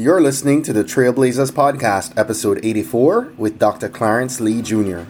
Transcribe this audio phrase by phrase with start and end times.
[0.00, 3.90] You're listening to the Trailblazers Podcast, episode 84, with Dr.
[3.90, 5.02] Clarence Lee Jr.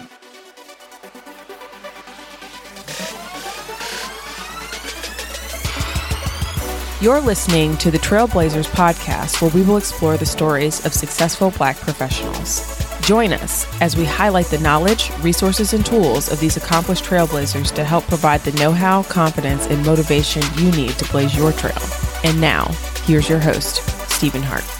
[7.00, 11.76] You're listening to the Trailblazers podcast, where we will explore the stories of successful black
[11.76, 12.76] professionals.
[13.02, 17.84] Join us as we highlight the knowledge, resources, and tools of these accomplished trailblazers to
[17.84, 21.78] help provide the know how, confidence, and motivation you need to blaze your trail.
[22.24, 22.64] And now,
[23.04, 24.79] here's your host, Stephen Hart.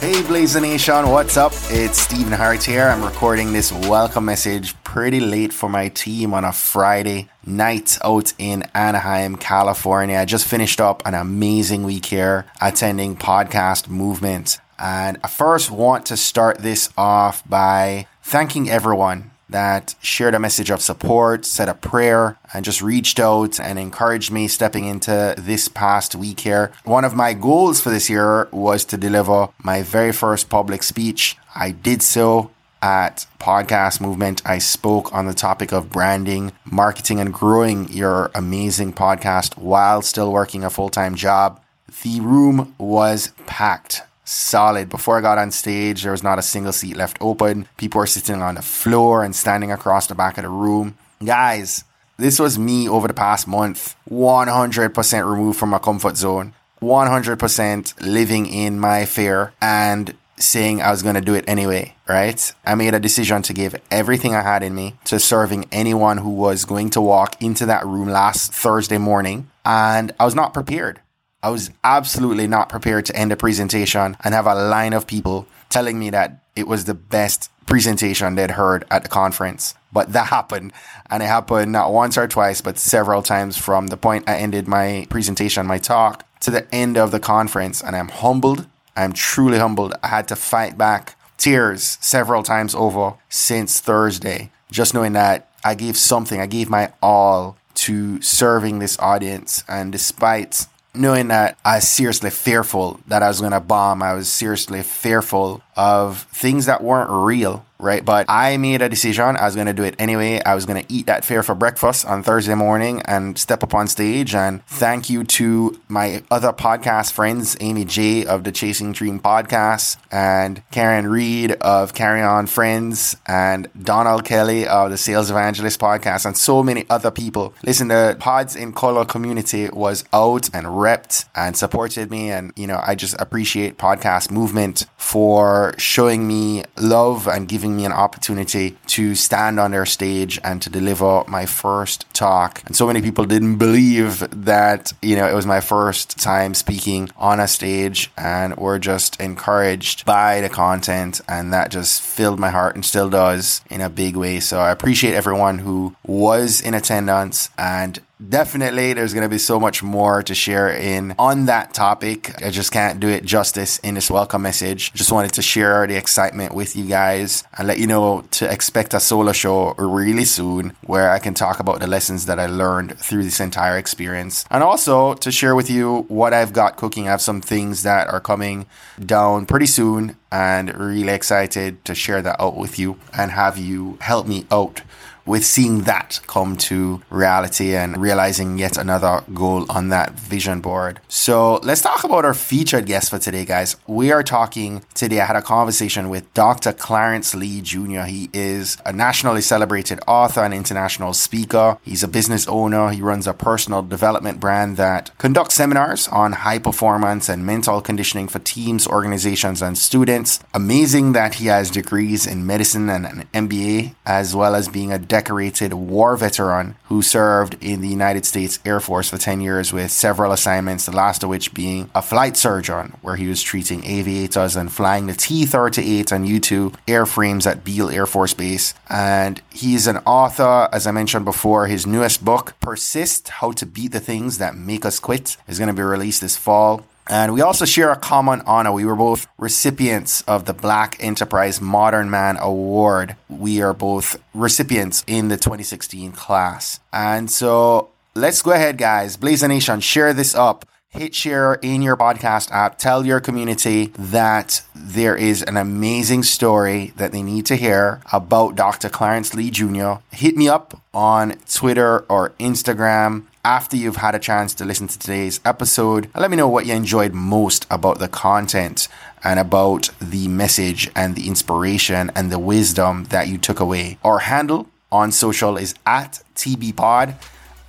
[0.00, 1.52] Hey, Blazer Nation, what's up?
[1.70, 2.84] It's Stephen Hart here.
[2.84, 8.32] I'm recording this welcome message pretty late for my team on a Friday night out
[8.38, 10.16] in Anaheim, California.
[10.16, 14.60] I just finished up an amazing week here attending Podcast Movement.
[14.78, 20.70] And I first want to start this off by thanking everyone that shared a message
[20.70, 25.68] of support, said a prayer, and just reached out and encouraged me stepping into this
[25.68, 26.72] past week here.
[26.84, 31.36] One of my goals for this year was to deliver my very first public speech.
[31.54, 32.50] I did so
[32.82, 34.42] at Podcast Movement.
[34.44, 40.32] I spoke on the topic of branding, marketing, and growing your amazing podcast while still
[40.32, 41.60] working a full time job.
[42.02, 44.88] The room was packed solid.
[44.88, 47.68] Before I got on stage, there was not a single seat left open.
[47.76, 50.96] People were sitting on the floor and standing across the back of the room.
[51.24, 51.84] Guys,
[52.18, 58.46] this was me over the past month, 100% removed from my comfort zone, 100% living
[58.46, 62.54] in my fear and saying I was going to do it anyway, right?
[62.64, 66.30] I made a decision to give everything I had in me to serving anyone who
[66.30, 69.50] was going to walk into that room last Thursday morning.
[69.64, 71.00] And I was not prepared.
[71.42, 75.46] I was absolutely not prepared to end a presentation and have a line of people
[75.68, 79.74] telling me that it was the best presentation they'd heard at the conference.
[79.92, 80.72] But that happened.
[81.08, 84.66] And it happened not once or twice, but several times from the point I ended
[84.66, 87.82] my presentation, my talk, to the end of the conference.
[87.82, 88.66] And I'm humbled.
[88.96, 89.94] I'm truly humbled.
[90.02, 95.76] I had to fight back tears several times over since Thursday, just knowing that I
[95.76, 99.62] gave something, I gave my all to serving this audience.
[99.68, 100.66] And despite
[100.98, 104.02] knowing that I was seriously fearful that I was going to bomb.
[104.02, 108.04] I was seriously fearful of things that weren't real, right?
[108.04, 109.36] But I made a decision.
[109.36, 110.40] I was going to do it anyway.
[110.44, 113.74] I was going to eat that fare for breakfast on Thursday morning and step up
[113.74, 114.34] on stage.
[114.34, 119.96] And thank you to my other podcast friends, Amy J of the Chasing Dream podcast
[120.10, 126.26] and Karen Reed of Carry On Friends and Donald Kelly of the Sales Evangelist podcast
[126.26, 127.54] and so many other people.
[127.64, 132.30] Listen, the Pods in Color community was out and repped and supported me.
[132.30, 137.84] And, you know, I just appreciate podcast movement for showing me love and giving me
[137.84, 142.62] an opportunity to stand on their stage and to deliver my first talk.
[142.66, 147.10] And so many people didn't believe that, you know, it was my first time speaking
[147.16, 151.20] on a stage and were just encouraged by the content.
[151.28, 154.40] And that just filled my heart and still does in a big way.
[154.40, 159.60] So I appreciate everyone who was in attendance and definitely there's going to be so
[159.60, 162.42] much more to share in on that topic.
[162.42, 164.92] I just can't do it justice in this welcome message.
[164.92, 168.94] Just wanted to share the excitement with you guys and let you know to expect
[168.94, 172.98] a solo show really soon where i can talk about the lessons that i learned
[172.98, 174.44] through this entire experience.
[174.50, 177.06] And also to share with you what i've got cooking.
[177.08, 178.66] I have some things that are coming
[179.04, 183.98] down pretty soon and really excited to share that out with you and have you
[184.00, 184.82] help me out
[185.28, 190.98] with seeing that come to reality and realizing yet another goal on that vision board.
[191.08, 193.76] So let's talk about our featured guest for today, guys.
[193.86, 195.20] We are talking today.
[195.20, 196.72] I had a conversation with Dr.
[196.72, 198.02] Clarence Lee Jr.
[198.02, 201.76] He is a nationally celebrated author and international speaker.
[201.82, 202.88] He's a business owner.
[202.88, 208.28] He runs a personal development brand that conducts seminars on high performance and mental conditioning
[208.28, 210.40] for teams, organizations, and students.
[210.54, 214.98] Amazing that he has degrees in medicine and an MBA, as well as being a
[215.18, 219.90] decorated war veteran who served in the United States Air Force for 10 years with
[219.90, 224.54] several assignments, the last of which being a flight surgeon, where he was treating aviators
[224.54, 228.74] and flying the T 38 and U 2 airframes at Beale Air Force Base.
[228.88, 231.66] And he's an author, as I mentioned before.
[231.66, 235.74] His newest book, Persist How to Beat the Things That Make Us Quit, is going
[235.74, 236.84] to be released this fall.
[237.10, 238.70] And we also share a common honor.
[238.70, 243.16] We were both recipients of the Black Enterprise Modern Man Award.
[243.30, 246.80] We are both recipients in the 2016 class.
[246.92, 249.16] And so let's go ahead, guys.
[249.16, 250.66] Blaze Nation, share this up.
[250.98, 252.76] Hit share in your podcast app.
[252.76, 258.56] Tell your community that there is an amazing story that they need to hear about
[258.56, 258.88] Dr.
[258.88, 259.92] Clarence Lee Jr.
[260.10, 264.98] Hit me up on Twitter or Instagram after you've had a chance to listen to
[264.98, 268.88] today's episode let me know what you enjoyed most about the content
[269.22, 273.98] and about the message and the inspiration and the wisdom that you took away.
[274.04, 277.14] Our handle on social is at TBPod.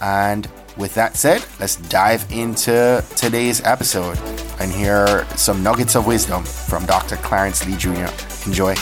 [0.01, 0.47] And
[0.77, 4.17] with that said, let's dive into today's episode
[4.59, 7.17] and hear some nuggets of wisdom from Dr.
[7.17, 8.07] Clarence Lee Jr.
[8.45, 8.75] Enjoy.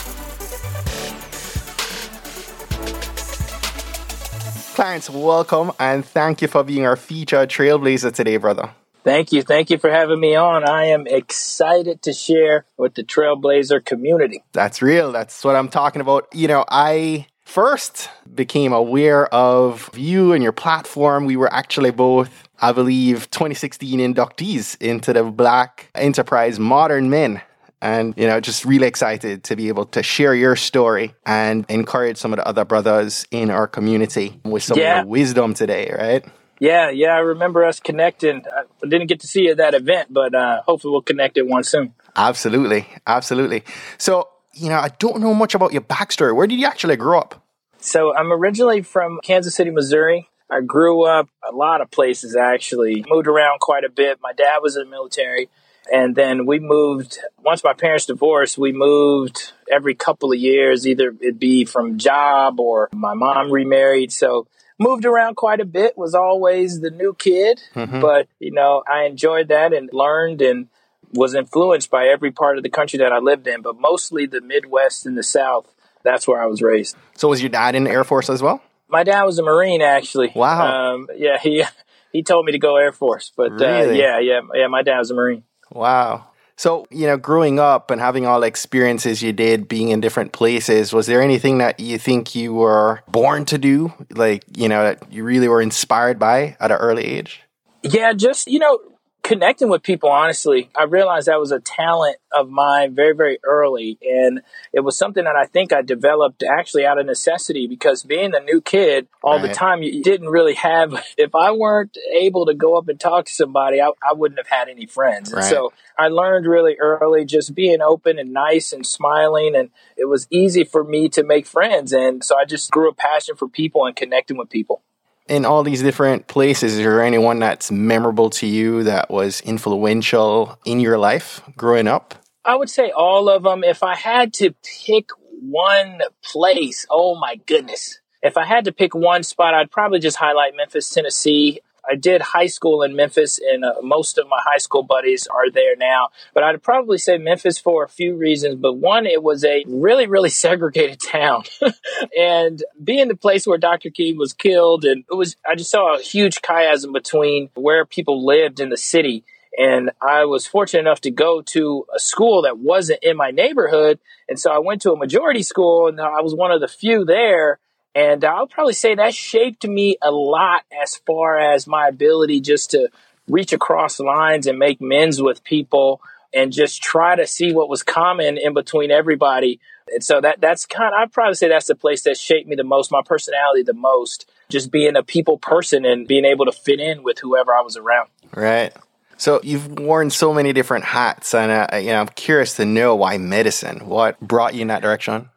[4.76, 8.70] Clarence, welcome and thank you for being our featured trailblazer today, brother.
[9.04, 9.42] Thank you.
[9.42, 10.68] Thank you for having me on.
[10.68, 14.44] I am excited to share with the Trailblazer community.
[14.52, 15.14] That's real.
[15.14, 16.28] That's what I'm talking about.
[16.34, 21.26] You know, I first became aware of you and your platform.
[21.26, 27.42] We were actually both, I believe, 2016 inductees into the Black Enterprise Modern Men.
[27.82, 32.18] And you know just really excited to be able to share your story and encourage
[32.18, 35.00] some of the other brothers in our community with some yeah.
[35.00, 36.26] of the wisdom today right?
[36.60, 38.44] Yeah yeah i remember us connecting.
[38.48, 41.46] I didn't get to see you at that event but uh, hopefully we'll connect at
[41.46, 41.94] one soon.
[42.16, 43.64] Absolutely absolutely.
[44.00, 44.28] So
[44.58, 46.36] you know i don't know much about your backstory.
[46.36, 47.44] Where did you actually grow up?
[47.80, 50.30] So i'm originally from kansas city missouri.
[50.50, 53.04] I grew up a lot of places actually.
[53.08, 54.20] Moved around quite a bit.
[54.22, 55.50] My dad was in the military.
[55.92, 61.14] And then we moved, once my parents divorced, we moved every couple of years, either
[61.22, 64.12] it'd be from job or my mom remarried.
[64.12, 64.48] So
[64.80, 67.62] moved around quite a bit, was always the new kid.
[67.74, 68.02] Mm-hmm.
[68.02, 70.68] But, you know, I enjoyed that and learned and
[71.14, 74.42] was influenced by every part of the country that I lived in, but mostly the
[74.42, 75.74] Midwest and the South.
[76.04, 76.96] That's where I was raised.
[77.16, 78.62] So was your dad in the Air Force as well?
[78.88, 80.32] My dad was a Marine, actually.
[80.34, 80.94] Wow.
[80.94, 81.64] Um, yeah, he
[82.12, 84.68] he told me to go Air Force, but uh, yeah, yeah, yeah.
[84.68, 85.44] My dad was a Marine.
[85.72, 86.28] Wow.
[86.60, 90.32] So, you know, growing up and having all the experiences you did being in different
[90.32, 93.94] places, was there anything that you think you were born to do?
[94.10, 97.42] Like, you know, that you really were inspired by at an early age?
[97.84, 98.80] Yeah, just, you know,
[99.28, 103.98] connecting with people honestly i realized that was a talent of mine very very early
[104.02, 104.40] and
[104.72, 108.40] it was something that i think i developed actually out of necessity because being a
[108.40, 109.50] new kid all right.
[109.50, 113.26] the time you didn't really have if i weren't able to go up and talk
[113.26, 115.44] to somebody i, I wouldn't have had any friends right.
[115.44, 120.28] so i learned really early just being open and nice and smiling and it was
[120.32, 123.86] easy for me to make friends and so i just grew a passion for people
[123.86, 124.84] and connecting with people
[125.28, 130.58] in all these different places, is there anyone that's memorable to you that was influential
[130.66, 132.16] in your life growing up?
[132.46, 133.64] I would say all of them.
[133.64, 134.54] If I had to
[134.86, 135.10] pick
[135.42, 138.00] one place, oh my goodness.
[138.22, 141.60] If I had to pick one spot, I'd probably just highlight Memphis, Tennessee.
[141.90, 145.50] I did high school in Memphis, and uh, most of my high school buddies are
[145.50, 146.10] there now.
[146.34, 148.56] But I'd probably say Memphis for a few reasons.
[148.56, 151.44] But one, it was a really, really segregated town,
[152.18, 153.90] and being the place where Dr.
[153.90, 158.26] King was killed, and it was I just saw a huge chiasm between where people
[158.26, 159.24] lived in the city.
[159.60, 163.98] And I was fortunate enough to go to a school that wasn't in my neighborhood.
[164.30, 167.06] And so I went to a majority school and I was one of the few
[167.06, 167.60] there
[167.98, 172.70] and I'll probably say that shaped me a lot as far as my ability just
[172.72, 172.90] to
[173.28, 176.00] reach across lines and make men's with people
[176.32, 179.60] and just try to see what was common in between everybody.
[179.92, 182.56] And so that that's kind of, I'd probably say that's the place that shaped me
[182.56, 186.52] the most, my personality the most, just being a people person and being able to
[186.52, 188.10] fit in with whoever I was around.
[188.36, 188.74] Right.
[189.18, 192.96] So you've worn so many different hats, and uh, you know I'm curious to know
[192.96, 193.88] why medicine.
[193.88, 195.32] What brought you in that direction?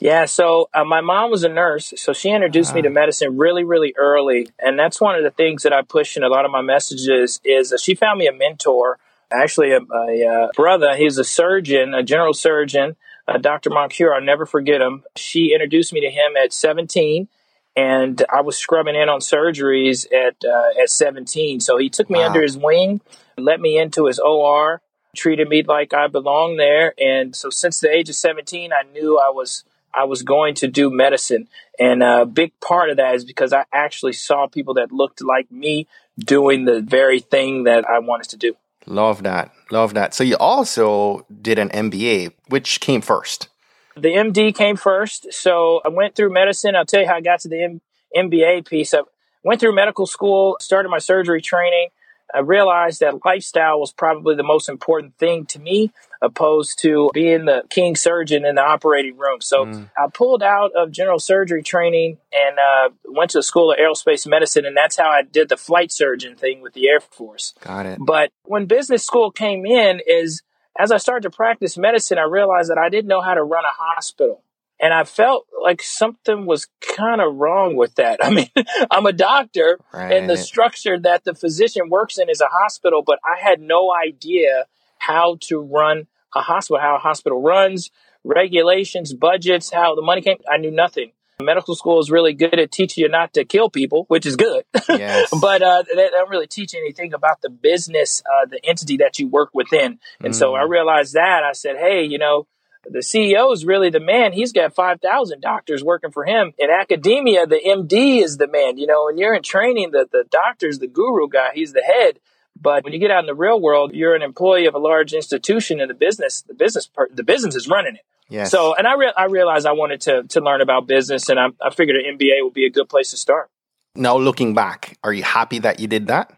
[0.00, 2.76] Yeah, so uh, my mom was a nurse, so she introduced uh-huh.
[2.76, 6.16] me to medicine really, really early, and that's one of the things that I push
[6.16, 7.40] in a lot of my messages.
[7.44, 8.98] Is uh, she found me a mentor,
[9.32, 10.96] actually a, a, a uh, brother.
[10.96, 12.96] He's a surgeon, a general surgeon,
[13.28, 13.70] uh, Dr.
[13.70, 14.14] Moncure.
[14.14, 15.04] I'll never forget him.
[15.16, 17.28] She introduced me to him at 17,
[17.76, 21.60] and I was scrubbing in on surgeries at uh, at 17.
[21.60, 22.26] So he took me wow.
[22.26, 23.00] under his wing,
[23.38, 24.82] let me into his OR,
[25.14, 29.20] treated me like I belonged there, and so since the age of 17, I knew
[29.20, 29.64] I was
[29.96, 31.48] I was going to do medicine.
[31.78, 35.50] And a big part of that is because I actually saw people that looked like
[35.50, 35.86] me
[36.18, 38.54] doing the very thing that I wanted to do.
[38.86, 39.52] Love that.
[39.70, 40.14] Love that.
[40.14, 43.48] So you also did an MBA, which came first?
[43.96, 45.32] The MD came first.
[45.32, 46.76] So I went through medicine.
[46.76, 47.80] I'll tell you how I got to the M-
[48.14, 48.92] MBA piece.
[48.92, 49.00] I
[49.42, 51.88] went through medical school, started my surgery training.
[52.34, 55.92] I realized that lifestyle was probably the most important thing to me,
[56.24, 59.40] opposed to being the king surgeon in the operating room.
[59.40, 59.90] So mm.
[59.96, 64.26] I pulled out of general surgery training and uh, went to the School of Aerospace
[64.26, 67.54] Medicine, and that's how I did the flight surgeon thing with the Air Force.
[67.60, 67.98] Got it.
[68.00, 70.42] But when business school came in, is
[70.78, 73.64] as I started to practice medicine, I realized that I didn't know how to run
[73.64, 74.42] a hospital.
[74.80, 76.66] And I felt like something was
[76.96, 78.18] kind of wrong with that.
[78.24, 78.50] I mean,
[78.90, 80.12] I'm a doctor right.
[80.12, 83.92] and the structure that the physician works in is a hospital, but I had no
[83.94, 84.64] idea
[84.98, 87.90] how to run a hospital, how a hospital runs,
[88.24, 90.38] regulations, budgets, how the money came.
[90.50, 91.12] I knew nothing.
[91.42, 94.64] Medical school is really good at teaching you not to kill people, which is good.
[94.88, 95.28] Yes.
[95.40, 99.26] but uh, they don't really teach anything about the business, uh, the entity that you
[99.26, 99.98] work within.
[100.20, 100.36] And mm.
[100.36, 100.68] so I mm.
[100.68, 101.42] realized that.
[101.42, 102.46] I said, hey, you know,
[102.88, 104.32] the CEO is really the man.
[104.32, 106.52] He's got 5,000 doctors working for him.
[106.58, 108.78] In academia, the MD is the man.
[108.78, 112.20] You know, when you're in training, the, the doctor's the guru guy, he's the head.
[112.60, 115.12] But when you get out in the real world, you're an employee of a large
[115.12, 116.42] institution in the business.
[116.42, 118.02] The business part, the business is running it.
[118.28, 118.50] Yes.
[118.50, 121.48] So, and I, re- I realized I wanted to, to learn about business and I,
[121.60, 123.50] I figured an MBA would be a good place to start.
[123.94, 126.32] Now, looking back, are you happy that you did that?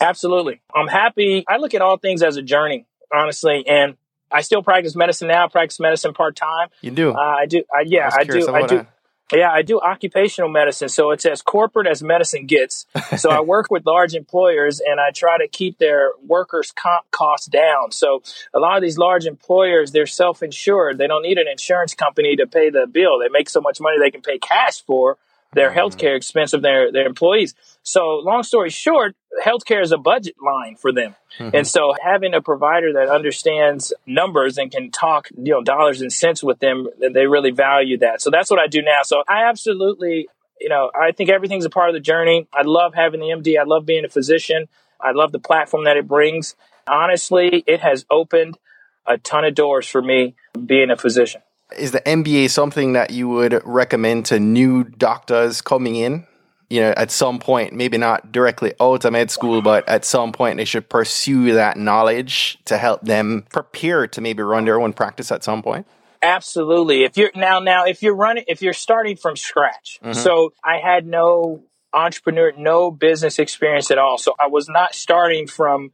[0.00, 0.60] Absolutely.
[0.74, 1.44] I'm happy.
[1.48, 3.64] I look at all things as a journey, honestly.
[3.66, 3.96] And
[4.30, 5.46] I still practice medicine now.
[5.46, 6.68] I practice medicine part time.
[6.82, 7.12] You do?
[7.12, 7.62] Uh, I do.
[7.72, 8.48] I, yeah, I, I do.
[8.48, 8.76] I do.
[8.78, 8.88] That.
[9.32, 10.88] Yeah, I do occupational medicine.
[10.88, 12.86] So it's as corporate as medicine gets.
[13.16, 17.46] So I work with large employers and I try to keep their workers' comp costs
[17.46, 17.92] down.
[17.92, 20.98] So a lot of these large employers, they're self insured.
[20.98, 23.18] They don't need an insurance company to pay the bill.
[23.18, 25.16] They make so much money they can pay cash for
[25.52, 25.78] their mm-hmm.
[25.78, 27.54] healthcare expense of their, their employees.
[27.82, 31.14] So long story short, healthcare is a budget line for them.
[31.38, 31.56] Mm-hmm.
[31.56, 36.12] And so having a provider that understands numbers and can talk, you know, dollars and
[36.12, 38.20] cents with them, they really value that.
[38.20, 39.02] So that's what I do now.
[39.02, 40.28] So I absolutely,
[40.60, 42.48] you know, I think everything's a part of the journey.
[42.52, 43.58] I love having the MD.
[43.58, 44.68] I love being a physician.
[45.00, 46.54] I love the platform that it brings.
[46.88, 48.58] Honestly, it has opened
[49.06, 50.34] a ton of doors for me
[50.64, 51.42] being a physician.
[51.76, 56.26] Is the MBA something that you would recommend to new doctors coming in?
[56.70, 60.32] You know, at some point, maybe not directly out of med school, but at some
[60.32, 64.92] point they should pursue that knowledge to help them prepare to maybe run their own
[64.92, 65.86] practice at some point.
[66.22, 67.04] Absolutely.
[67.04, 70.12] If you're now, now, if you're running, if you're starting from scratch, mm-hmm.
[70.12, 74.18] so I had no entrepreneur, no business experience at all.
[74.18, 75.92] So I was not starting from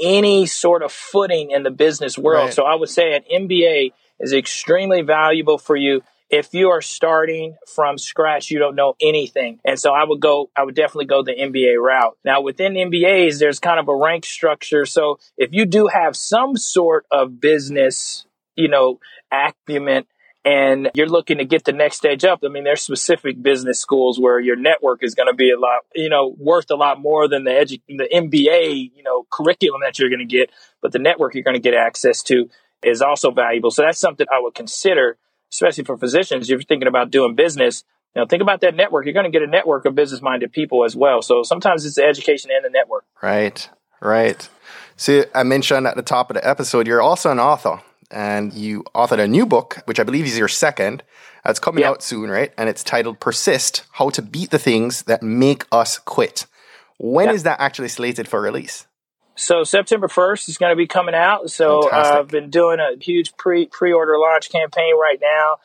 [0.00, 2.46] any sort of footing in the business world.
[2.46, 2.54] Right.
[2.54, 7.56] So I would say an MBA is extremely valuable for you if you are starting
[7.74, 9.60] from scratch, you don't know anything.
[9.64, 12.16] And so I would go, I would definitely go the MBA route.
[12.24, 14.84] Now within MBAs, there's kind of a rank structure.
[14.84, 18.98] So if you do have some sort of business, you know,
[19.30, 20.06] acumen
[20.44, 24.18] and you're looking to get the next stage up, I mean, there's specific business schools
[24.18, 27.28] where your network is going to be a lot, you know, worth a lot more
[27.28, 30.50] than the edu- the MBA, you know, curriculum that you're going to get,
[30.82, 32.48] but the network you're going to get access to
[32.86, 33.70] is also valuable.
[33.70, 35.18] So that's something I would consider,
[35.52, 36.44] especially for physicians.
[36.44, 39.06] If you're thinking about doing business, you know, think about that network.
[39.06, 41.20] You're going to get a network of business minded people as well.
[41.22, 43.04] So sometimes it's the education and the network.
[43.22, 43.68] Right,
[44.00, 44.48] right.
[44.96, 48.84] So I mentioned at the top of the episode, you're also an author and you
[48.94, 51.02] authored a new book, which I believe is your second.
[51.44, 51.90] It's coming yep.
[51.90, 52.52] out soon, right?
[52.56, 56.46] And it's titled Persist How to Beat the Things That Make Us Quit.
[56.98, 57.34] When yep.
[57.34, 58.86] is that actually slated for release?
[59.36, 61.50] So September 1st is going to be coming out.
[61.50, 65.56] So uh, I've been doing a huge pre pre order launch campaign right now,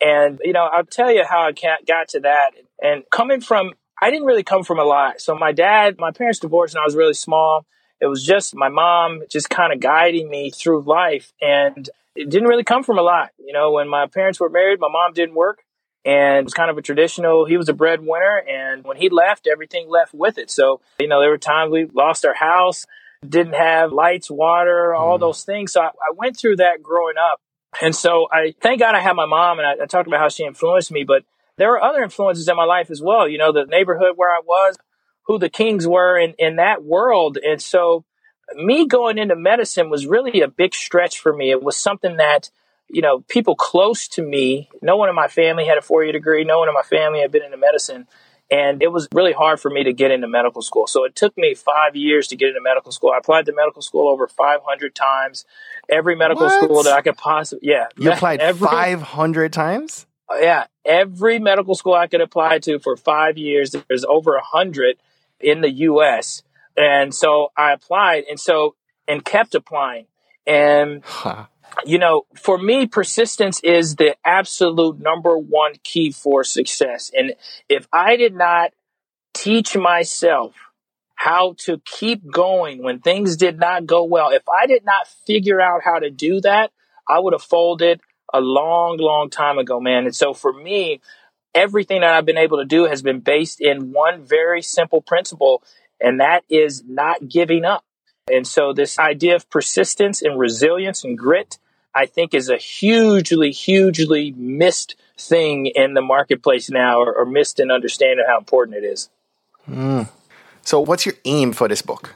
[0.00, 2.52] and you know I'll tell you how I got to that.
[2.82, 5.20] And coming from, I didn't really come from a lot.
[5.20, 7.66] So my dad, my parents divorced when I was really small.
[8.00, 12.48] It was just my mom just kind of guiding me through life, and it didn't
[12.48, 13.30] really come from a lot.
[13.38, 15.64] You know, when my parents were married, my mom didn't work
[16.04, 19.48] and it was kind of a traditional he was a breadwinner and when he left
[19.50, 22.86] everything left with it so you know there were times we lost our house
[23.26, 25.20] didn't have lights, water, all mm.
[25.20, 25.72] those things.
[25.72, 27.40] So I, I, went through that growing up.
[27.82, 30.28] And so I thank God I had my mom and I, I talked about how
[30.28, 31.24] she influenced me, but
[31.56, 33.28] there were other influences in my life as well.
[33.28, 34.76] You know, the neighborhood where I was,
[35.26, 37.38] who the kings were in, in that world.
[37.44, 38.04] And so
[38.54, 41.50] me going into medicine was really a big stretch for me.
[41.50, 42.50] It was something that,
[42.88, 46.12] you know, people close to me, no one in my family had a four year
[46.12, 48.06] degree, no one in my family had been into medicine.
[48.50, 50.86] And it was really hard for me to get into medical school.
[50.86, 53.10] So it took me five years to get into medical school.
[53.14, 55.44] I applied to medical school over 500 times.
[55.88, 56.64] Every medical what?
[56.64, 57.88] school that I could possibly, yeah.
[57.96, 60.06] You applied every, 500 times?
[60.30, 60.66] Oh, yeah.
[60.84, 63.74] Every medical school I could apply to for five years.
[63.86, 64.96] There's over 100
[65.40, 66.42] in the U.S.
[66.76, 68.76] And so I applied and so,
[69.06, 70.06] and kept applying.
[70.46, 71.46] And huh
[71.84, 77.10] you know, for me, persistence is the absolute number one key for success.
[77.16, 77.34] And
[77.68, 78.72] if I did not
[79.34, 80.54] teach myself
[81.14, 84.30] how to keep going when things did not go well.
[84.30, 86.70] If I did not figure out how to do that,
[87.08, 88.00] I would have folded
[88.32, 90.04] a long, long time ago, man.
[90.04, 91.00] And so for me,
[91.54, 95.64] everything that I've been able to do has been based in one very simple principle,
[96.00, 97.84] and that is not giving up.
[98.30, 101.58] And so this idea of persistence and resilience and grit,
[101.94, 107.60] I think is a hugely, hugely missed thing in the marketplace now or, or missed
[107.60, 109.08] in understanding how important it is.
[109.68, 110.08] Mm.
[110.62, 112.14] So, what's your aim for this book?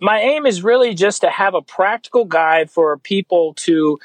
[0.00, 4.00] My aim is really just to have a practical guide for people to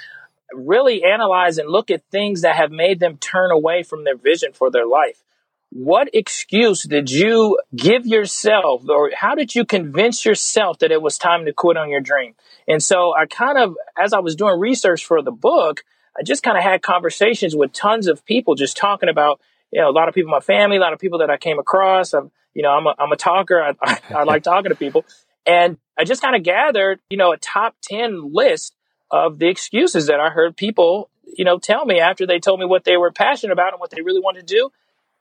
[0.53, 4.53] really analyze and look at things that have made them turn away from their vision
[4.53, 5.23] for their life.
[5.69, 11.17] What excuse did you give yourself, or how did you convince yourself that it was
[11.17, 12.36] time to quit on your dream?
[12.67, 15.83] And so I kind of, as I was doing research for the book,
[16.17, 19.89] I just kind of had conversations with tons of people just talking about, you know,
[19.89, 22.13] a lot of people in my family, a lot of people that I came across.
[22.13, 23.62] I'm, you know, I'm a, I'm a talker.
[23.62, 25.05] I, I, I like talking to people.
[25.45, 28.75] And I just kind of gathered, you know, a top 10 list
[29.12, 32.65] of the excuses that I heard people, you know, tell me after they told me
[32.65, 34.71] what they were passionate about and what they really wanted to do.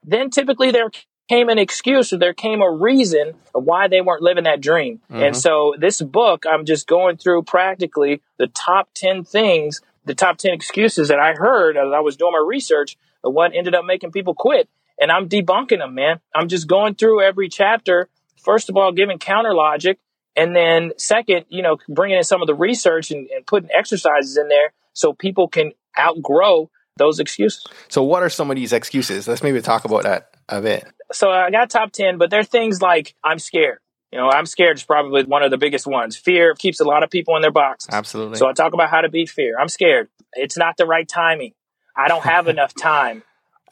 [0.03, 0.89] Then typically there
[1.29, 5.01] came an excuse or there came a reason why they weren't living that dream.
[5.11, 5.23] Mm-hmm.
[5.23, 10.37] And so this book, I'm just going through practically the top 10 things, the top
[10.37, 13.85] 10 excuses that I heard as I was doing my research of what ended up
[13.85, 14.69] making people quit.
[14.99, 16.19] And I'm debunking them, man.
[16.33, 18.09] I'm just going through every chapter.
[18.37, 19.99] First of all, giving counter logic.
[20.35, 24.37] And then second, you know, bringing in some of the research and, and putting exercises
[24.37, 27.65] in there so people can outgrow those excuses.
[27.87, 29.27] So what are some of these excuses?
[29.27, 30.85] Let's maybe talk about that a bit.
[31.11, 33.79] So I got top 10, but there are things like I'm scared.
[34.11, 36.15] You know, I'm scared is probably one of the biggest ones.
[36.15, 37.89] Fear keeps a lot of people in their boxes.
[37.91, 38.37] Absolutely.
[38.37, 39.59] So I talk about how to beat fear.
[39.59, 40.07] I'm scared.
[40.33, 41.53] It's not the right timing.
[41.95, 43.23] I don't have enough time.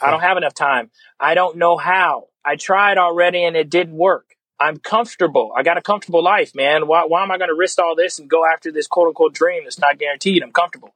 [0.01, 0.27] I don't oh.
[0.27, 0.91] have enough time.
[1.20, 2.27] I don't know how.
[2.44, 4.36] I tried already and it didn't work.
[4.60, 5.51] I'm comfortable.
[5.55, 6.88] I got a comfortable life, man.
[6.88, 9.34] Why, why am I going to risk all this and go after this quote unquote
[9.34, 10.44] dream that's not guaranteed?
[10.44, 10.94] I'm comfortable.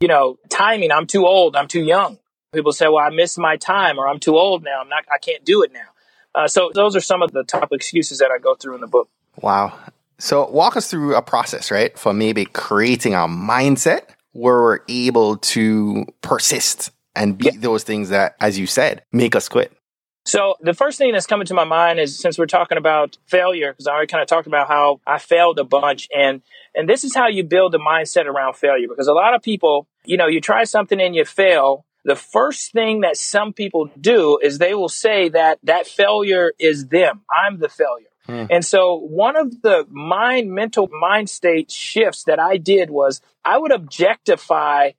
[0.00, 0.92] You know, timing.
[0.92, 1.56] I'm too old.
[1.56, 2.18] I'm too young.
[2.52, 4.80] People say, well, I missed my time or I'm too old now.
[4.80, 5.88] I'm not, I can't do it now.
[6.34, 8.86] Uh, so those are some of the top excuses that I go through in the
[8.86, 9.08] book.
[9.40, 9.78] Wow.
[10.18, 11.98] So walk us through a process, right?
[11.98, 17.60] For maybe creating a mindset where we're able to persist and beat yeah.
[17.60, 19.72] those things that, as you said, make us quit.
[20.26, 23.72] So the first thing that's coming to my mind is since we're talking about failure,
[23.72, 26.42] because I already kind of talked about how I failed a bunch and
[26.74, 29.86] and this is how you build a mindset around failure because a lot of people,
[30.04, 31.86] you know, you try something and you fail.
[32.04, 36.88] The first thing that some people do is they will say that that failure is
[36.88, 37.22] them.
[37.30, 38.08] I'm the failure.
[38.26, 38.46] Hmm.
[38.50, 43.58] And so one of the mind mental mind state shifts that I did was I
[43.58, 44.90] would objectify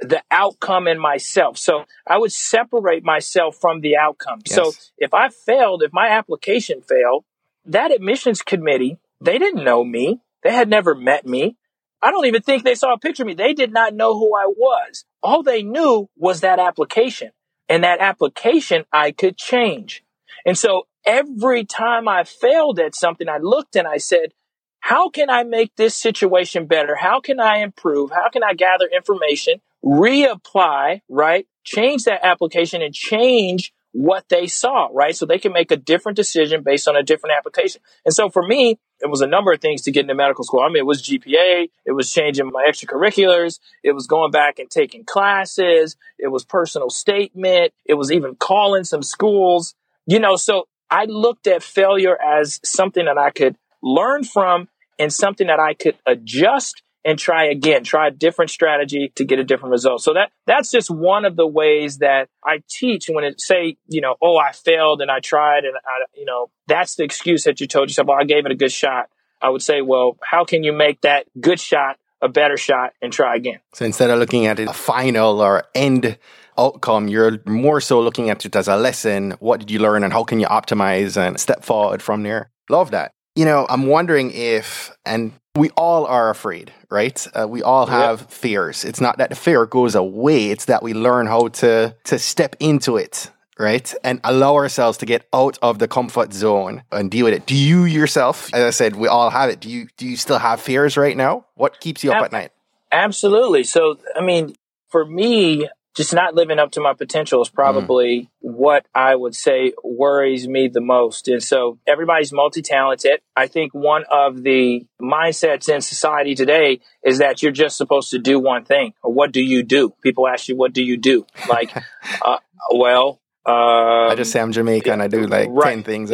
[0.00, 1.58] the outcome in myself.
[1.58, 4.40] So I would separate myself from the outcome.
[4.46, 4.54] Yes.
[4.54, 7.24] So if I failed, if my application failed,
[7.66, 10.20] that admissions committee, they didn't know me.
[10.42, 11.56] They had never met me.
[12.00, 13.34] I don't even think they saw a picture of me.
[13.34, 15.04] They did not know who I was.
[15.22, 17.32] All they knew was that application.
[17.68, 20.02] And that application I could change.
[20.46, 24.32] And so every time I failed at something, I looked and I said,
[24.80, 26.94] how can I make this situation better?
[26.94, 28.10] How can I improve?
[28.10, 31.46] How can I gather information, reapply, right?
[31.64, 35.16] Change that application and change what they saw, right?
[35.16, 37.80] So they can make a different decision based on a different application.
[38.04, 40.60] And so for me, it was a number of things to get into medical school.
[40.60, 44.70] I mean, it was GPA, it was changing my extracurriculars, it was going back and
[44.70, 49.74] taking classes, it was personal statement, it was even calling some schools,
[50.06, 55.12] you know, so I looked at failure as something that I could learn from and
[55.12, 59.44] something that I could adjust and try again, try a different strategy to get a
[59.44, 60.02] different result.
[60.02, 64.02] So that that's just one of the ways that I teach when it say, you
[64.02, 67.62] know, oh, I failed and I tried and I, you know, that's the excuse that
[67.62, 69.08] you told yourself, well, I gave it a good shot.
[69.40, 73.10] I would say, well, how can you make that good shot a better shot and
[73.10, 73.60] try again?
[73.72, 76.18] So instead of looking at it a final or end
[76.58, 79.30] outcome, you're more so looking at it as a lesson.
[79.40, 82.50] What did you learn and how can you optimize and step forward from there?
[82.68, 83.12] Love that.
[83.34, 87.26] You know, I'm wondering if, and we all are afraid, right?
[87.34, 88.30] Uh, we all have yep.
[88.30, 88.84] fears.
[88.84, 92.56] It's not that the fear goes away; it's that we learn how to to step
[92.60, 97.24] into it, right, and allow ourselves to get out of the comfort zone and deal
[97.24, 97.46] with it.
[97.46, 99.60] Do you yourself, as I said, we all have it.
[99.60, 101.44] Do you do you still have fears right now?
[101.54, 102.52] What keeps you up Ab- at night?
[102.90, 103.64] Absolutely.
[103.64, 104.54] So, I mean,
[104.88, 105.68] for me,
[105.98, 108.28] just not living up to my potential is probably mm.
[108.40, 111.26] what I would say worries me the most.
[111.26, 113.20] And so everybody's multi talented.
[113.36, 118.20] I think one of the mindsets in society today is that you're just supposed to
[118.20, 118.94] do one thing.
[119.02, 119.92] Or what do you do?
[120.00, 121.26] People ask you, what do you do?
[121.48, 121.76] Like,
[122.24, 122.38] uh,
[122.72, 125.00] well, um, I just say I'm Jamaican.
[125.00, 125.74] I do like right.
[125.74, 126.12] 10 things.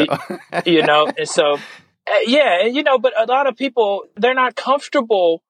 [0.65, 1.59] you know, and so
[2.07, 5.43] Uh, yeah, you know, but a lot of people they're not comfortable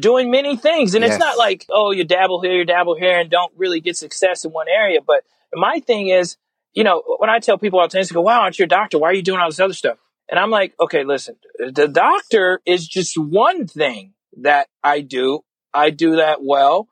[0.00, 1.14] doing many things, and yes.
[1.14, 4.44] it's not like oh, you dabble here, you dabble here, and don't really get success
[4.44, 5.00] in one area.
[5.04, 6.36] But my thing is,
[6.72, 8.68] you know, when I tell people all the time, they go, "Wow, aren't you a
[8.68, 8.98] doctor?
[8.98, 9.98] Why are you doing all this other stuff?"
[10.32, 15.40] And I'm like, okay, listen, the doctor is just one thing that I do.
[15.74, 16.88] I do that well,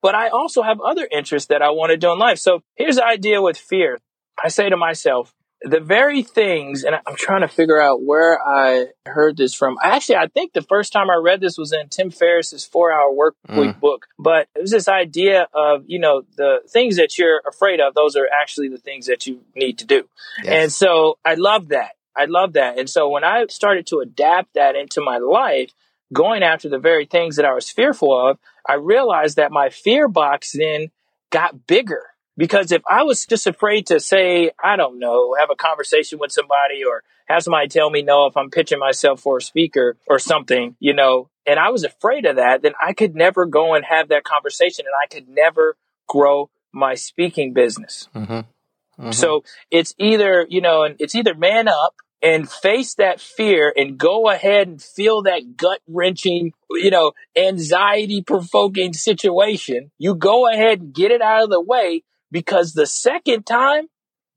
[0.00, 2.38] but I also have other interests that I want to do in life.
[2.38, 3.98] So here's the idea with fear.
[4.40, 5.33] I say to myself,
[5.64, 9.76] the very things, and I'm trying to figure out where I heard this from.
[9.82, 13.12] Actually, I think the first time I read this was in Tim Ferriss's Four Hour
[13.12, 13.80] Work Week mm.
[13.80, 14.06] book.
[14.18, 18.14] But it was this idea of you know the things that you're afraid of; those
[18.14, 20.08] are actually the things that you need to do.
[20.42, 20.52] Yes.
[20.52, 21.92] And so I love that.
[22.16, 22.78] I love that.
[22.78, 25.72] And so when I started to adapt that into my life,
[26.12, 30.08] going after the very things that I was fearful of, I realized that my fear
[30.08, 30.90] box then
[31.30, 35.56] got bigger because if I was just afraid to say, I don't know, have a
[35.56, 39.42] conversation with somebody or have somebody tell me no if I'm pitching myself for a
[39.42, 43.46] speaker or something, you know, and I was afraid of that, then I could never
[43.46, 45.76] go and have that conversation and I could never
[46.08, 48.08] grow my speaking business.
[48.14, 48.32] Mm-hmm.
[48.32, 49.12] Mm-hmm.
[49.12, 53.98] So it's either, you know, and it's either man up and face that fear and
[53.98, 59.90] go ahead and feel that gut wrenching, you know, anxiety provoking situation.
[59.98, 62.02] You go ahead and get it out of the way
[62.34, 63.88] because the second time,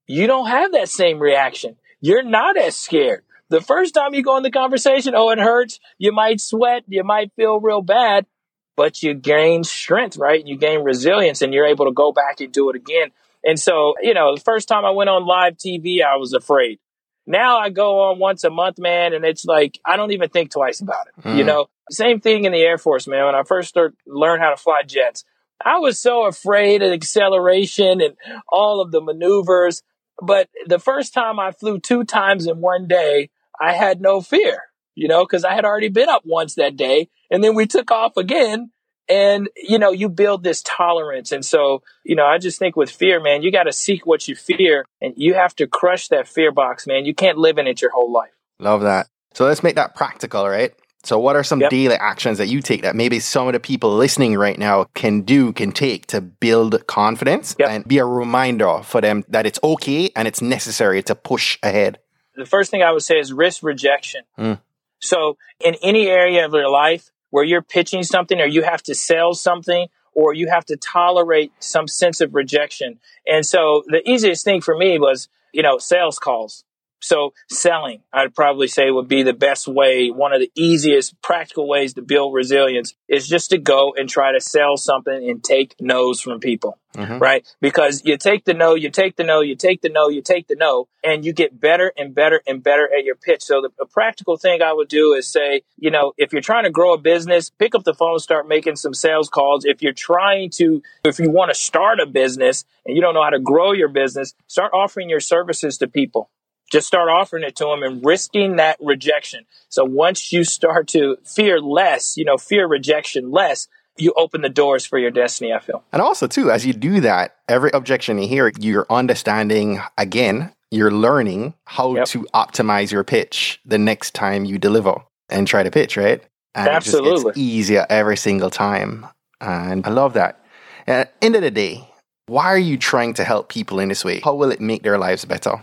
[0.06, 1.78] you don't have that same reaction.
[2.00, 3.24] You're not as scared.
[3.50, 5.80] The first time you go in the conversation, oh, it hurts.
[5.98, 6.84] You might sweat.
[6.88, 8.28] You might feel real bad,
[8.76, 10.46] but you gain strength, right?
[10.46, 13.10] You gain resilience and you're able to go back and do it again.
[13.44, 16.78] And so, you know, the first time I went on live TV, I was afraid.
[17.26, 20.52] Now I go on once a month, man, and it's like I don't even think
[20.52, 21.24] twice about it.
[21.24, 21.38] Mm.
[21.38, 23.26] You know, same thing in the Air Force, man.
[23.26, 25.26] When I first started learn how to fly jets,
[25.64, 28.16] I was so afraid of acceleration and
[28.48, 29.84] all of the maneuvers.
[30.22, 33.30] But the first time I flew two times in one day,
[33.62, 34.62] I had no fear,
[34.96, 37.10] you know, because I had already been up once that day.
[37.30, 38.72] And then we took off again.
[39.10, 41.32] And, you know, you build this tolerance.
[41.32, 44.28] And so, you know, I just think with fear, man, you got to seek what
[44.28, 47.06] you fear and you have to crush that fear box, man.
[47.06, 48.32] You can't live in it your whole life.
[48.60, 49.08] Love that.
[49.34, 50.74] So let's make that practical, right?
[51.08, 51.70] So, what are some yep.
[51.70, 55.22] daily actions that you take that maybe some of the people listening right now can
[55.22, 57.70] do, can take to build confidence yep.
[57.70, 62.00] and be a reminder for them that it's okay and it's necessary to push ahead?
[62.36, 64.24] The first thing I would say is risk rejection.
[64.38, 64.60] Mm.
[65.00, 68.94] So, in any area of your life where you're pitching something or you have to
[68.94, 73.00] sell something or you have to tolerate some sense of rejection.
[73.26, 76.66] And so, the easiest thing for me was, you know, sales calls.
[77.00, 80.10] So selling, I'd probably say would be the best way.
[80.10, 84.32] One of the easiest practical ways to build resilience is just to go and try
[84.32, 87.20] to sell something and take no's from people, mm-hmm.
[87.20, 87.48] right?
[87.62, 90.48] Because you take the no, you take the no, you take the no, you take
[90.48, 93.44] the no, and you get better and better and better at your pitch.
[93.44, 96.64] So the, the practical thing I would do is say, you know, if you're trying
[96.64, 99.66] to grow a business, pick up the phone, start making some sales calls.
[99.66, 103.24] If you're trying to, if you want to start a business and you don't know
[103.24, 106.32] how to grow your business, start offering your services to people
[106.72, 109.46] just start offering it to them and risking that rejection.
[109.70, 114.50] So once you start to fear less, you know, fear rejection less, you open the
[114.50, 115.84] doors for your destiny, I feel.
[115.92, 120.92] And also, too, as you do that, every objection you hear, you're understanding again, you're
[120.92, 122.06] learning how yep.
[122.08, 126.24] to optimize your pitch the next time you deliver and try to pitch, right?
[126.54, 127.12] And Absolutely.
[127.12, 129.08] It just easier every single time.
[129.42, 130.44] And I love that.
[130.88, 131.88] At the end of the day,
[132.28, 134.20] why are you trying to help people in this way?
[134.20, 135.62] How will it make their lives better?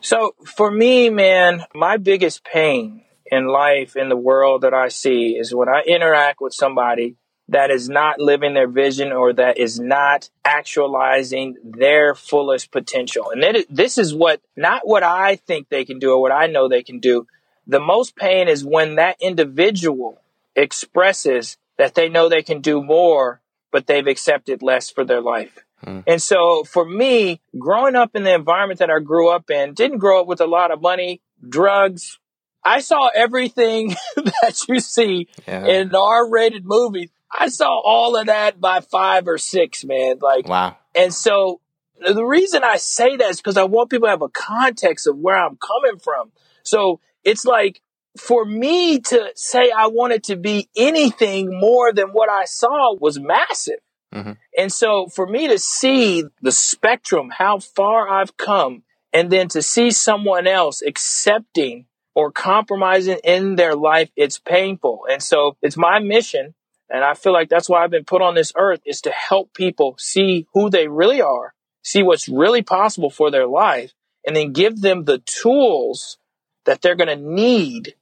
[0.00, 5.36] So for me, man, my biggest pain in life, in the world that I see
[5.38, 7.16] is when I interact with somebody
[7.48, 13.30] that is not living their vision or that is not actualizing their fullest potential.
[13.30, 16.68] And this is what, not what I think they can do or what I know
[16.68, 17.26] they can do.
[17.66, 20.20] The most pain is when that individual
[20.56, 23.40] expresses that they know they can do more,
[23.72, 25.58] but they've accepted less for their life.
[25.84, 26.04] Mm.
[26.06, 29.98] And so for me, growing up in the environment that I grew up in, didn't
[29.98, 32.18] grow up with a lot of money, drugs.
[32.64, 35.66] I saw everything that you see yeah.
[35.66, 37.10] in R rated movies.
[37.32, 40.18] I saw all of that by five or six, man.
[40.20, 40.76] Like, wow.
[40.94, 41.60] And so
[42.00, 45.16] the reason I say that is because I want people to have a context of
[45.16, 46.32] where I'm coming from.
[46.62, 47.80] So it's like,
[48.18, 53.20] for me to say I wanted to be anything more than what I saw was
[53.20, 53.78] massive.
[54.14, 54.32] Mm-hmm.
[54.58, 59.62] And so for me to see the spectrum, how far I've come, and then to
[59.62, 65.06] see someone else accepting or compromising in their life, it's painful.
[65.10, 66.54] And so it's my mission.
[66.88, 69.54] And I feel like that's why I've been put on this earth is to help
[69.54, 73.92] people see who they really are, see what's really possible for their life,
[74.26, 76.18] and then give them the tools
[76.64, 77.94] that they're going to need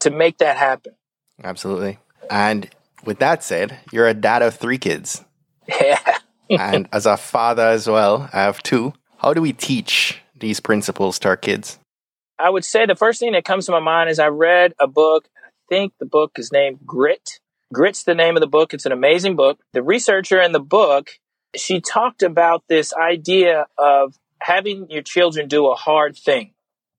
[0.00, 0.94] to make that happen.
[1.42, 1.98] Absolutely.
[2.28, 2.68] And
[3.04, 5.24] with that said, you're a dad of three kids.
[5.68, 6.18] Yeah.
[6.50, 8.92] and as a father as well, I have two.
[9.18, 11.78] How do we teach these principles to our kids?
[12.38, 14.86] I would say the first thing that comes to my mind is I read a
[14.86, 15.28] book.
[15.44, 17.40] I think the book is named Grit.
[17.72, 18.74] Grit's the name of the book.
[18.74, 19.58] It's an amazing book.
[19.72, 21.10] The researcher in the book,
[21.56, 26.52] she talked about this idea of having your children do a hard thing.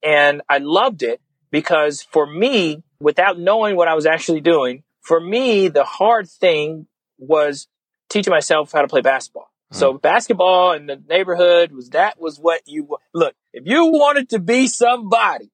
[0.03, 5.19] And I loved it because for me, without knowing what I was actually doing, for
[5.19, 7.67] me, the hard thing was
[8.15, 9.51] teaching myself how to play basketball.
[9.73, 9.77] Mm.
[9.77, 13.35] So basketball in the neighborhood was that was what you look.
[13.53, 15.51] If you wanted to be somebody,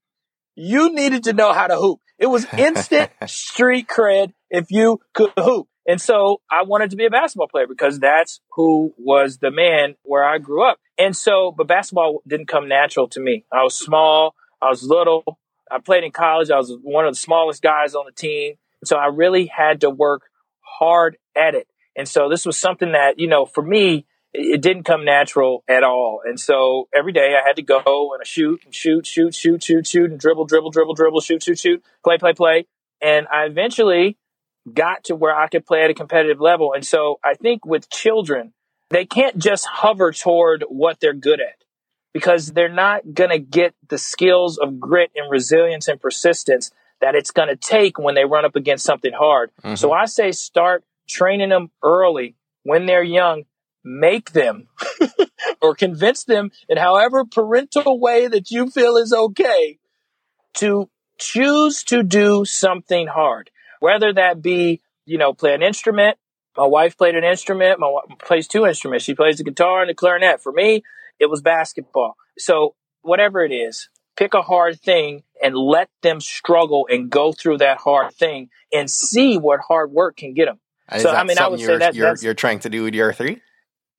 [0.56, 2.00] you needed to know how to hoop.
[2.20, 5.68] It was instant street cred if you could hoop.
[5.88, 9.96] And so I wanted to be a basketball player because that's who was the man
[10.04, 10.78] where I grew up.
[11.00, 13.46] And so, but basketball didn't come natural to me.
[13.52, 14.36] I was small.
[14.62, 15.40] I was little.
[15.72, 16.52] I played in college.
[16.52, 18.56] I was one of the smallest guys on the team.
[18.84, 20.24] So I really had to work
[20.60, 21.68] hard at it.
[21.96, 25.84] And so this was something that, you know, for me, it didn't come natural at
[25.84, 26.22] all.
[26.26, 27.82] And so every day I had to go
[28.18, 31.60] and shoot and shoot, shoot, shoot, shoot, shoot, and dribble, dribble, dribble, dribble, shoot, shoot,
[31.60, 32.68] shoot, play, play, play.
[33.02, 34.18] And I eventually
[34.72, 36.74] got to where I could play at a competitive level.
[36.74, 38.54] And so I think with children,
[38.90, 41.64] they can't just hover toward what they're good at
[42.14, 47.16] because they're not going to get the skills of grit and resilience and persistence that
[47.16, 49.50] it's going to take when they run up against something hard.
[49.64, 49.76] Mm-hmm.
[49.76, 53.44] So I say start training them early when they're young.
[53.84, 54.68] Make them
[55.62, 59.80] or convince them in however parental way that you feel is okay
[60.56, 60.88] to
[61.18, 66.18] choose to do something hard, whether that be, you know, play an instrument.
[66.56, 67.80] My wife played an instrument.
[67.80, 69.06] My wife plays two instruments.
[69.06, 70.42] She plays the guitar and the clarinet.
[70.42, 70.84] For me,
[71.20, 72.18] it was basketball.
[72.38, 77.60] So whatever it is, pick a hard thing and let them struggle and go through
[77.60, 80.60] that hard thing and see what hard work can get them.
[81.00, 83.42] So I mean, I would say that you're, you're trying to do with your three.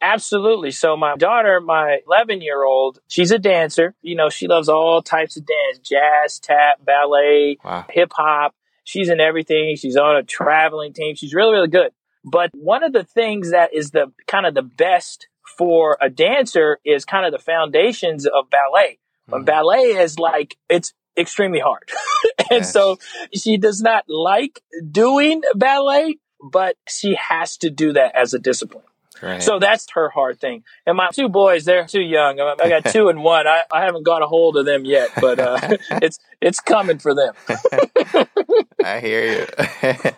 [0.03, 0.73] Absolutely.
[0.73, 3.95] So my daughter, my 11 year old, she's a dancer.
[4.03, 7.87] You know, she loves all types of dance, jazz, tap, ballet, wow.
[7.89, 8.55] hip hop.
[8.83, 9.77] She's in everything.
[9.77, 11.15] She's on a traveling team.
[11.15, 11.93] She's really, really good.
[12.25, 16.79] But one of the things that is the kind of the best for a dancer
[16.85, 18.99] is kind of the foundations of ballet.
[19.29, 19.45] But mm-hmm.
[19.45, 21.91] ballet is like, it's extremely hard.
[22.51, 22.73] and yes.
[22.73, 22.99] so
[23.35, 28.85] she does not like doing ballet, but she has to do that as a discipline.
[29.23, 29.43] Right.
[29.43, 30.65] So that's her hard thing.
[30.85, 32.41] And my two boys, they're too young.
[32.41, 33.47] I got two and one.
[33.47, 35.59] I, I haven't got a hold of them yet, but uh,
[36.03, 37.35] it's it's coming for them.
[38.85, 40.11] I hear you.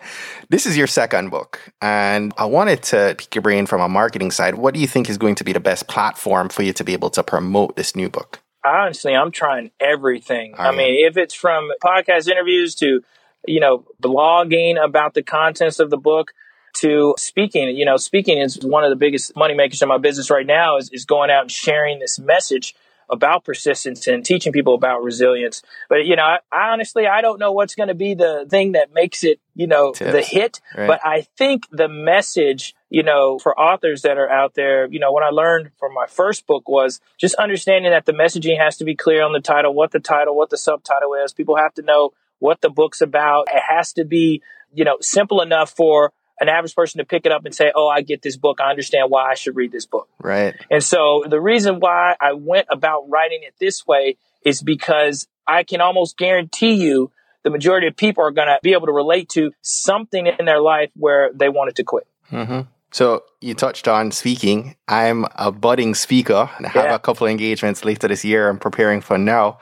[0.49, 4.31] this is your second book, and I wanted to pick your brain from a marketing
[4.31, 4.55] side.
[4.55, 6.93] What do you think is going to be the best platform for you to be
[6.93, 8.41] able to promote this new book?
[8.65, 10.55] Honestly, I'm trying everything.
[10.57, 13.03] I mean, if it's from podcast interviews to,
[13.47, 16.33] you know, blogging about the contents of the book
[16.75, 17.75] to speaking.
[17.75, 20.77] You know, speaking is one of the biggest money makers in my business right now
[20.77, 22.75] is, is going out and sharing this message
[23.09, 25.61] about persistence and teaching people about resilience.
[25.89, 28.71] But, you know, I, I honestly, I don't know what's going to be the thing
[28.71, 30.61] that makes it, you know, Tips, the hit.
[30.75, 30.87] Right.
[30.87, 35.11] But I think the message, you know, for authors that are out there, you know,
[35.11, 38.85] what I learned from my first book was just understanding that the messaging has to
[38.85, 41.31] be clear on the title, what the title, what the subtitle is.
[41.31, 43.47] People have to know what the book's about.
[43.53, 44.41] It has to be,
[44.73, 47.87] you know, simple enough for an average person to pick it up and say, Oh,
[47.87, 48.59] I get this book.
[48.61, 50.09] I understand why I should read this book.
[50.19, 50.55] Right.
[50.69, 55.63] And so the reason why I went about writing it this way is because I
[55.63, 57.11] can almost guarantee you
[57.43, 60.59] the majority of people are going to be able to relate to something in their
[60.59, 62.07] life where they wanted to quit.
[62.31, 62.61] Mm-hmm.
[62.91, 64.75] So you touched on speaking.
[64.87, 66.95] I'm a budding speaker and I have yeah.
[66.95, 68.49] a couple of engagements later this year.
[68.49, 69.59] I'm preparing for now.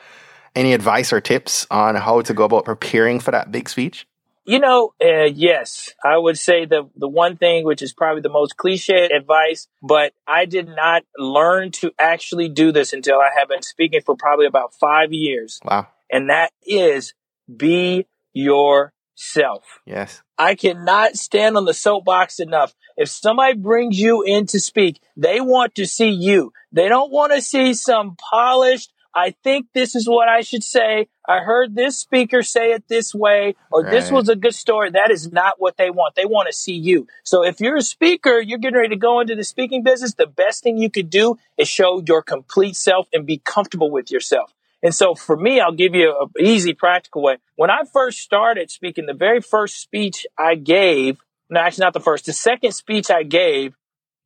[0.56, 4.08] Any advice or tips on how to go about preparing for that big speech?
[4.46, 8.30] You know, uh, yes, I would say the the one thing which is probably the
[8.30, 13.48] most cliche advice, but I did not learn to actually do this until I have
[13.48, 15.62] been speaking for probably about five years.
[15.64, 15.88] Wow!
[16.12, 17.14] And that is
[17.56, 19.80] be yourself.
[19.86, 20.22] Yes.
[20.38, 22.74] I cannot stand on the soapbox enough.
[22.98, 26.52] If somebody brings you in to speak, they want to see you.
[26.72, 31.08] They don't want to see some polished I think this is what I should say.
[31.28, 33.92] I heard this speaker say it this way, or right.
[33.92, 34.90] this was a good story.
[34.90, 36.16] That is not what they want.
[36.16, 37.08] They want to see you.
[37.24, 40.28] So if you're a speaker, you're getting ready to go into the speaking business, the
[40.28, 44.54] best thing you could do is show your complete self and be comfortable with yourself.
[44.82, 47.38] And so for me, I'll give you an easy practical way.
[47.56, 52.02] When I first started speaking, the very first speech I gave, no, actually not the
[52.02, 53.76] first, the second speech I gave,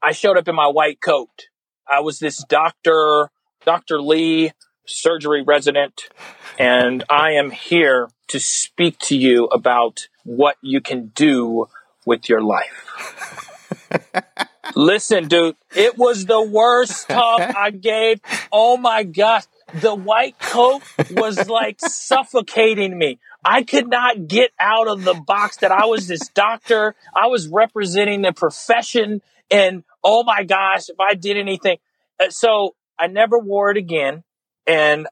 [0.02, 1.48] I showed up in my white coat.
[1.88, 3.30] I was this doctor,
[3.66, 4.02] Dr.
[4.02, 4.52] Lee
[4.88, 6.10] surgery resident,
[6.58, 11.68] and I am here to speak to you about what you can do
[12.06, 13.48] with your life.
[14.76, 18.22] Listen, dude, it was the worst talk I gave.
[18.52, 19.44] Oh my gosh.
[19.74, 23.20] The white coat was like suffocating me.
[23.44, 26.96] I could not get out of the box that I was this doctor.
[27.16, 29.22] I was representing the profession.
[29.52, 31.78] And oh my gosh, if I did anything.
[32.20, 34.24] Uh, so I never wore it again.
[34.68, 35.08] And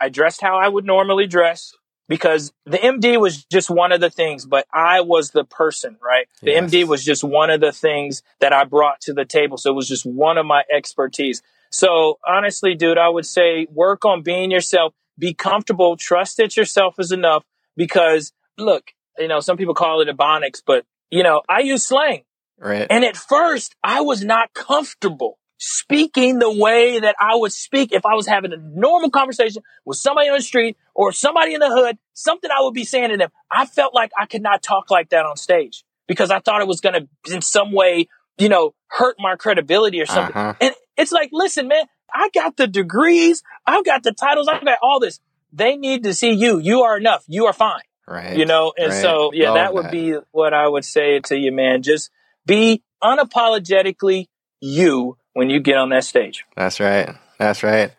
[0.00, 1.72] I dressed how I would normally dress
[2.08, 6.26] because the MD was just one of the things, but I was the person, right?
[6.42, 6.70] The yes.
[6.70, 9.56] MD was just one of the things that I brought to the table.
[9.56, 11.42] So it was just one of my expertise.
[11.70, 16.96] So honestly, dude, I would say work on being yourself, be comfortable, trust that yourself
[16.98, 17.44] is enough
[17.76, 22.24] because look, you know, some people call it ebonics, but you know, I use slang.
[22.58, 22.86] Right.
[22.88, 28.04] And at first I was not comfortable speaking the way that I would speak if
[28.04, 31.70] I was having a normal conversation with somebody on the street or somebody in the
[31.70, 33.30] hood, something I would be saying to them.
[33.50, 36.68] I felt like I could not talk like that on stage because I thought it
[36.68, 40.36] was going to in some way, you know, hurt my credibility or something.
[40.36, 40.54] Uh-huh.
[40.60, 43.42] And it's like, listen, man, I got the degrees.
[43.66, 44.48] I've got the titles.
[44.48, 45.18] I've got all this.
[45.50, 46.58] They need to see you.
[46.58, 47.24] You are enough.
[47.26, 47.80] You are fine.
[48.06, 48.36] Right.
[48.36, 49.00] You know, and right.
[49.00, 49.92] so, yeah, Love that would that.
[49.92, 51.82] be what I would say to you, man.
[51.82, 52.10] Just
[52.44, 54.26] be unapologetically
[54.60, 56.44] you when you get on that stage.
[56.56, 57.14] That's right.
[57.38, 57.92] That's right.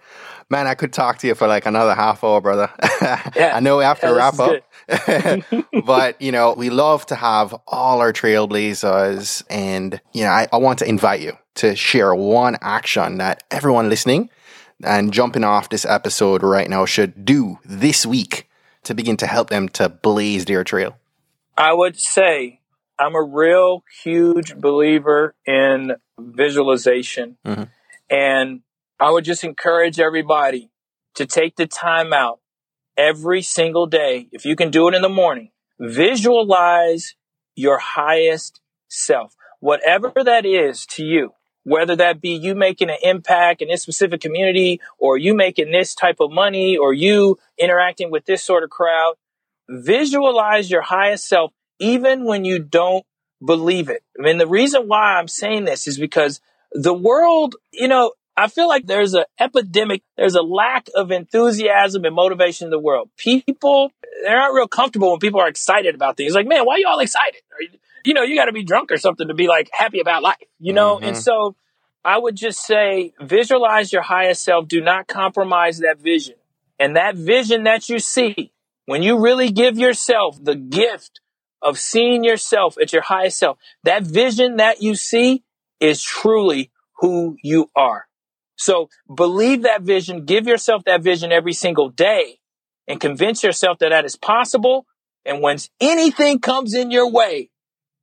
[0.49, 2.71] Man, I could talk to you for like another half hour, brother.
[3.35, 3.53] yeah.
[3.55, 5.65] I know we have to yeah, wrap up.
[5.85, 9.43] but, you know, we love to have all our trailblazers.
[9.49, 13.89] And, you know, I, I want to invite you to share one action that everyone
[13.89, 14.29] listening
[14.83, 18.47] and jumping off this episode right now should do this week
[18.83, 20.95] to begin to help them to blaze their trail.
[21.57, 22.59] I would say
[22.99, 27.37] I'm a real huge believer in visualization.
[27.45, 27.63] Mm-hmm.
[28.09, 28.61] And
[28.99, 30.71] I would just encourage everybody
[31.15, 32.39] to take the time out
[32.97, 34.27] every single day.
[34.31, 37.15] If you can do it in the morning, visualize
[37.55, 43.61] your highest self, whatever that is to you, whether that be you making an impact
[43.61, 48.25] in this specific community or you making this type of money or you interacting with
[48.25, 49.15] this sort of crowd.
[49.67, 53.05] Visualize your highest self even when you don't
[53.43, 54.03] believe it.
[54.19, 58.47] I mean, the reason why I'm saying this is because the world, you know, I
[58.47, 63.09] feel like there's an epidemic, there's a lack of enthusiasm and motivation in the world.
[63.17, 63.91] People,
[64.23, 66.33] they're not real comfortable when people are excited about things.
[66.33, 67.41] Like, man, why are you all excited?
[67.61, 67.69] You,
[68.03, 70.35] you, know, you got to be drunk or something to be like happy about life,
[70.59, 70.97] you know?
[70.97, 71.05] Mm-hmm.
[71.05, 71.55] And so
[72.03, 74.67] I would just say visualize your highest self.
[74.67, 76.35] Do not compromise that vision.
[76.77, 78.51] And that vision that you see,
[78.85, 81.21] when you really give yourself the gift
[81.65, 85.43] of seeing yourself at your highest self, that vision that you see
[85.79, 88.05] is truly who you are.
[88.55, 92.39] So believe that vision, give yourself that vision every single day
[92.87, 94.85] and convince yourself that that is possible.
[95.25, 97.49] And when anything comes in your way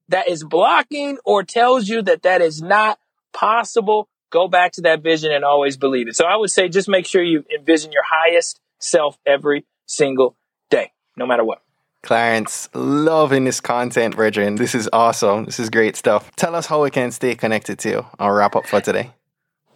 [0.08, 2.98] that is blocking or tells you that that is not
[3.32, 6.16] possible, go back to that vision and always believe it.
[6.16, 10.36] So I would say just make sure you envision your highest self every single
[10.68, 11.62] day, no matter what.
[12.02, 14.56] Clarence, loving this content, brethren.
[14.56, 15.44] This is awesome.
[15.44, 16.34] This is great stuff.
[16.36, 18.06] Tell us how we can stay connected to you.
[18.18, 19.12] I'll wrap up for today.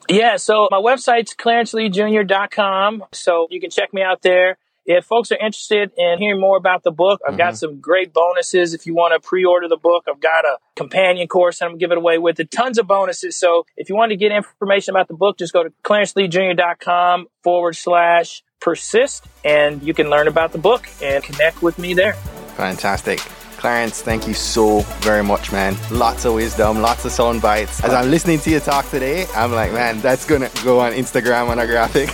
[0.09, 3.05] Yeah, so my website's clarenceleejr.com.
[3.13, 4.59] So you can check me out there.
[4.87, 7.39] If folks are interested in hearing more about the book, I've mm-hmm.
[7.39, 8.73] got some great bonuses.
[8.73, 12.19] If you want to pre-order the book, I've got a companion course I'm giving away
[12.19, 12.53] with it.
[12.53, 13.37] Tons of bonuses.
[13.37, 17.75] So if you want to get information about the book, just go to clarenceleejr.com forward
[17.75, 22.15] slash persist and you can learn about the book and connect with me there.
[22.59, 23.21] Fantastic.
[23.59, 25.77] Clarence, thank you so very much, man.
[25.93, 27.83] Lots of wisdom, lots of sound bites.
[27.85, 31.49] As I'm listening to you talk today, I'm like, man, that's gonna go on Instagram
[31.49, 32.11] on a graphic.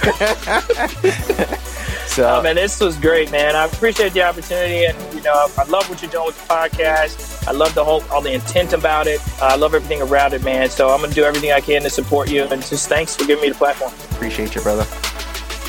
[2.07, 3.57] so, oh, man, this was great, man.
[3.57, 7.49] I appreciate the opportunity, and you know, I love what you're doing with the podcast.
[7.49, 9.21] I love the whole, all the intent about it.
[9.41, 10.69] Uh, I love everything around it, man.
[10.69, 13.43] So I'm gonna do everything I can to support you, and just thanks for giving
[13.43, 13.93] me the platform.
[14.13, 14.87] Appreciate you, brother.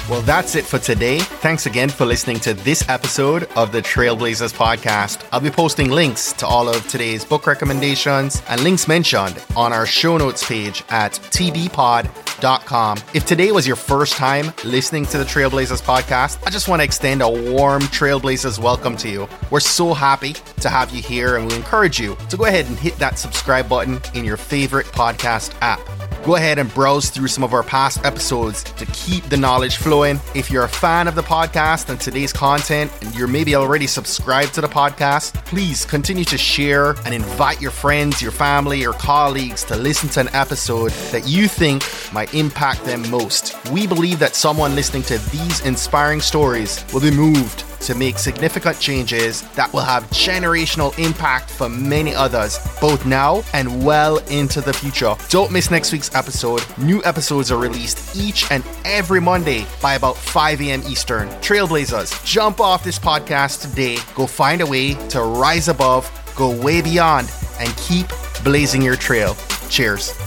[0.09, 1.19] Well, that's it for today.
[1.19, 5.25] Thanks again for listening to this episode of the Trailblazers podcast.
[5.31, 9.85] I'll be posting links to all of today's book recommendations and links mentioned on our
[9.85, 12.97] show notes page at tbpod.com.
[13.13, 16.83] If today was your first time listening to the Trailblazers podcast, I just want to
[16.83, 19.29] extend a warm Trailblazers welcome to you.
[19.51, 22.77] We're so happy to have you here and we encourage you to go ahead and
[22.77, 25.79] hit that subscribe button in your favorite podcast app.
[26.23, 30.21] Go ahead and browse through some of our past episodes to keep the knowledge flowing.
[30.33, 34.53] If you're a fan of the podcast and today's content, and you're maybe already subscribed
[34.53, 39.65] to the podcast, please continue to share and invite your friends, your family, or colleagues
[39.65, 43.53] to listen to an episode that you think might impact them most.
[43.71, 48.79] We believe that someone listening to these inspiring stories will be moved to make significant
[48.79, 54.73] changes that will have generational impact for many others, both now and well into the
[54.73, 55.15] future.
[55.29, 56.63] Don't miss next week's episode.
[56.77, 60.81] New episodes are released each and every Monday by about 5 a.m.
[60.87, 61.27] Eastern.
[61.41, 63.97] Trailblazers, jump off this podcast today.
[64.15, 68.07] Go find a way to rise above, go way beyond, and keep
[68.43, 69.35] blazing your trail.
[69.69, 70.22] Cheers.